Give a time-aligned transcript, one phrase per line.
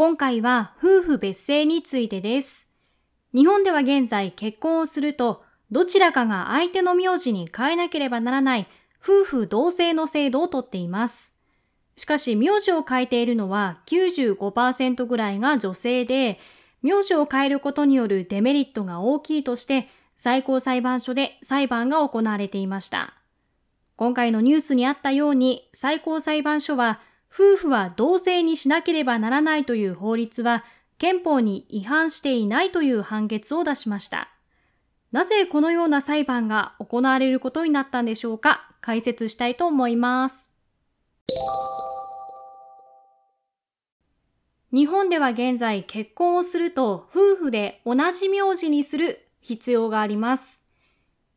[0.00, 2.70] 今回は夫婦別姓についてです。
[3.34, 8.66] 日本では現在結婚をすると、どちらかが相手の名字に変えなければならない
[9.02, 11.36] 夫婦同姓の制度をとっています。
[11.96, 16.38] しかし、名字を変えているのは95%ぐらいが女性で、
[16.80, 23.12] 名字を変えることによるデメリットが大きいとして、最高裁判所で裁判が行われていました。
[23.96, 27.02] 今回のニュースにあったように、最高裁判所は、
[27.32, 30.64] 夫婦は同性にしなければならないという法律は、
[30.98, 34.28] 憲法に違反していないという判決を出しました。
[35.12, 38.70] なぜこのような裁判が行われることになったんでしょうか？
[38.80, 40.52] 解説したいと思います。
[44.72, 50.68] 日本では現在結婚をすると夫婦で同じ名字にする必要があります。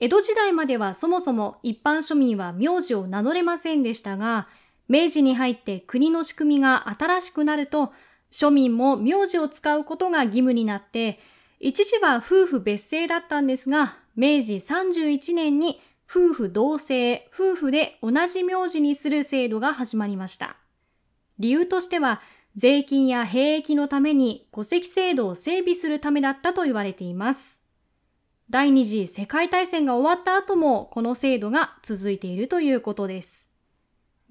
[0.00, 4.48] 江戸時代まではそもそも一般庶民は名字を名乗れませんでしたが、
[4.90, 7.92] 明治に入って国の仕組みが新しくなると、
[8.32, 11.20] 庶民も名字を使うことが義務になって、
[11.60, 15.80] 一時は夫婦別姓だったんですが、明治31年に
[16.10, 20.56] 夫婦同姓、夫婦で同じ名字にする制度が始まりました。
[21.38, 22.20] 理由としては、
[22.56, 27.62] 税金や兵役のために戸籍制度を整備するためだったと言われています。
[28.50, 33.49] 第二次世界大戦が終わった後もこの制度が続いているということです。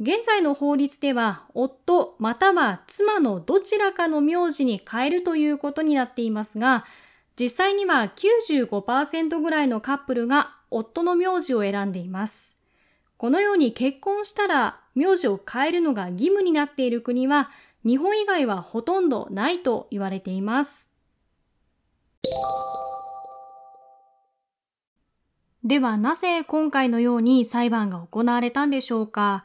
[0.02, 6.86] 現在の法律では、夫または妻のどちらかの名字に変えるということになっていますが、
[7.38, 12.56] 実際には95%ぐらいのカップルが夫の名字を選んでいます。
[13.18, 17.50] このように結婚したら名字を変えるのが義務になっている国は
[17.86, 20.90] 日本以外はほとんどないと言われています。
[25.66, 29.44] ではなぜ今回のように裁判が行われたんでしょうか？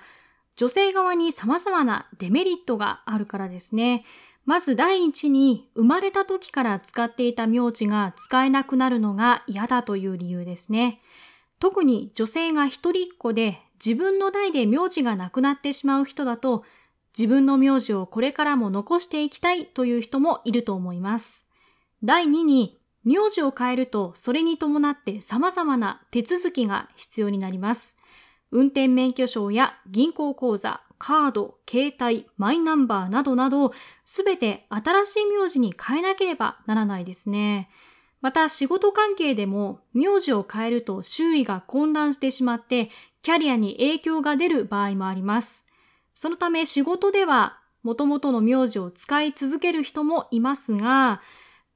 [0.57, 4.05] 女性側に様々なデメリットがあるからですね。
[4.45, 11.01] まず第一に、生まれた時から使っていた名字が使えなくなるのが嫌だという理由ですね。
[11.59, 16.64] 特に女性が一人っ子で自分の代で名字がなくなってしまう人だと、
[17.17, 21.48] 自分の名字をこれからも残していきたいという人もいると思います。
[22.03, 27.98] 第二に、名字を変えるとそれに伴って様々な手続きが必要になります。
[28.55, 33.73] 運転免許証や銀行口座、カード、携帯、マイナンバーなどなど、
[34.07, 37.69] すべて新しい名字に変えなければならないですね。
[38.20, 42.91] また仕事関係でも名字を変えると周囲が混乱してしまって
[43.23, 45.67] キャリアに影響が出る場合もあります。
[46.14, 51.20] そのため仕事では元々の名字を使い続ける人もいますが、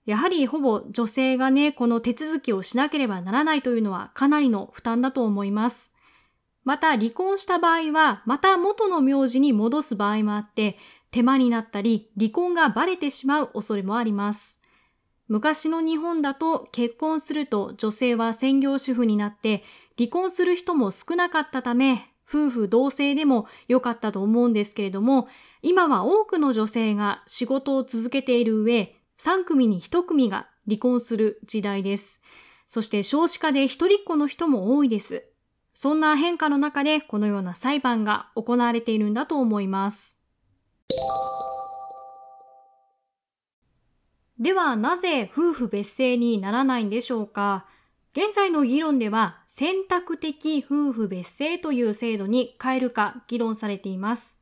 [0.06, 5.97] やはりほぼ女性がね、この手続きをしなければならないというのはかなりの負担だと思います。
[6.64, 10.76] また離婚した場合は、また元の名字に戻す場合もあって、
[11.10, 14.58] 手間になったり、離婚がバレてしまう恐れもあります。
[15.28, 19.62] 昔の日本だと結婚すると女性は専業主婦になって
[19.98, 25.28] 離婚する人も少なかったため夫婦同姓でも良かったと思うんですけれども
[25.60, 32.22] 今は多くの女性が仕事を続けている上3組に1組が離婚する時代です。
[32.66, 35.25] そして少子化で一人っ子の人も多いです。
[35.81, 40.19] そんな変化の中でこのような裁判が行われているんだと思います。
[44.41, 47.65] ではなぜ夫婦別姓にならないんでしょうか？
[48.11, 54.41] 現在の議論では選択的夫婦別姓という制度に変えるか議論されています。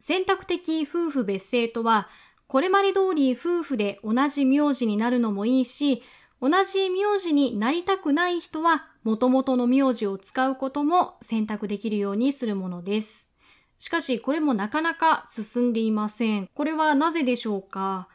[0.00, 2.08] 選択的夫婦別姓とは
[2.46, 6.02] これまで通り夫婦で同じ名字になるのもいいし
[6.40, 13.30] 同じ名字になりたくない人は元々の名字を使うことも選択できるようにするものです。
[13.78, 16.48] しかしこれもなかなか進んでいません。
[16.54, 18.08] これはなぜでしょうか？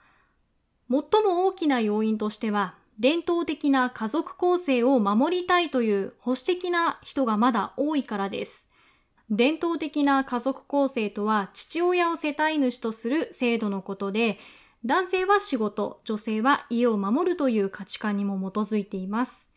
[0.89, 8.71] 最も大きな要因としては伝統的な家族構成を守りたいという保守的な人がまだ多いからです。
[9.29, 14.39] 伝統的な家族構成とは父親を世帯主とする制度のことで、
[14.85, 19.51] 男性は仕事、女性は家を守るという価値観にも基づいています。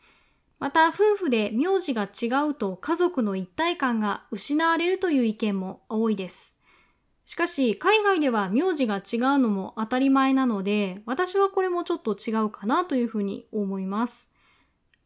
[0.60, 6.60] また、夫婦で名字が違うと家族の一体感が失われるという意見も多いです。
[7.24, 9.02] しかし、海外では名字が違う
[9.38, 14.30] のも当たり前なので、私はこれもちょっと違うかなというふうに思います。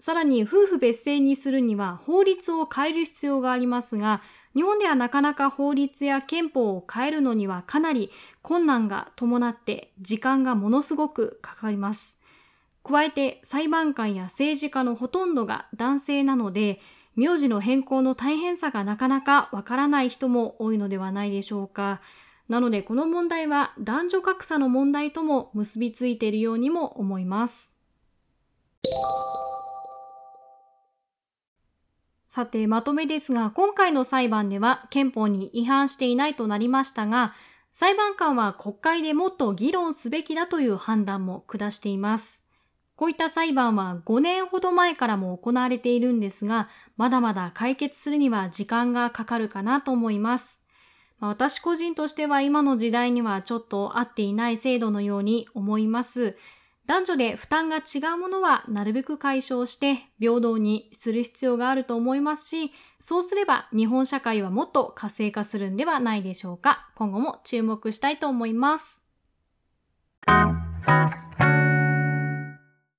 [0.01, 4.23] さらに、夫婦別姓にするには法律を変える必要がありますが、
[4.57, 8.11] 日本ではなかなか法律や憲法を変えるのにはかなり
[8.43, 12.21] 困難が伴って時間がものすごくかかります。
[12.87, 16.81] 加えて裁判官や政治家のほとんどが男性なので、
[17.17, 22.01] 名字の変更の大変さがなかなかわからない人も多いのではないでしょうか。
[22.49, 27.75] なのでこの問題は男女格差の問題とも結びついているようにも思います。
[32.29, 37.33] さて、まとめですが、今回の裁判では憲法に違反していないとなりましたが、
[37.73, 42.44] 裁判官は国会でもっと議論すべきだという判断も下しています。
[42.97, 50.65] こういった裁判は5年ほど前からも行われているんですが、まだまだ解決するには時間がかかるかなと思います。
[51.21, 56.37] 私個人としては今の時代にはちょっと合っていない制度のように思います。
[56.87, 66.91] 男女で負担が違うものはなるべく解消して平等にする必要があると思いますし、そうすれば日本社会はもっと活性化するんではないでしょうか。
[66.95, 69.03] 今後も注目したいと思います。